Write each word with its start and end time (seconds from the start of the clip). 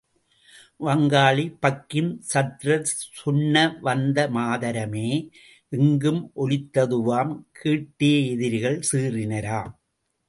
வங்காளி 0.85 1.43
பங்கிம்சந்த்ரர் 1.63 2.87
சொன்ன 3.19 3.55
வந்தே 3.81 4.25
மாதரமே 4.37 5.11
எங்கும் 5.71 6.21
ஒலித்ததுவாம் 6.35 7.33
கேட்டே 7.61 8.13
எதிரிகள் 8.33 8.79
சீறினராம். 8.91 9.71